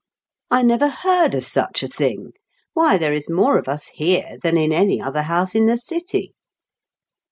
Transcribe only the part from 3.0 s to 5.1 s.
is more of us here than in any